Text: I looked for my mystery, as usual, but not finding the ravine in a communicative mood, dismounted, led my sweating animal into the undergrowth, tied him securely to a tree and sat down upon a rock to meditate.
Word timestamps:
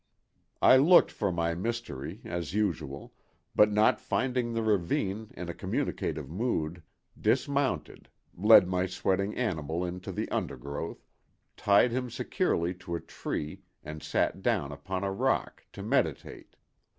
I 0.63 0.77
looked 0.77 1.11
for 1.11 1.31
my 1.31 1.53
mystery, 1.53 2.21
as 2.25 2.55
usual, 2.55 3.13
but 3.55 3.71
not 3.71 4.01
finding 4.01 4.51
the 4.51 4.63
ravine 4.63 5.29
in 5.37 5.47
a 5.47 5.53
communicative 5.53 6.27
mood, 6.27 6.81
dismounted, 7.19 8.09
led 8.35 8.67
my 8.67 8.87
sweating 8.87 9.35
animal 9.35 9.85
into 9.85 10.11
the 10.11 10.27
undergrowth, 10.31 11.05
tied 11.55 11.91
him 11.91 12.09
securely 12.09 12.73
to 12.81 12.95
a 12.95 12.99
tree 12.99 13.61
and 13.83 14.01
sat 14.01 14.41
down 14.41 14.71
upon 14.71 15.03
a 15.03 15.11
rock 15.13 15.67
to 15.73 15.83
meditate. 15.83 16.55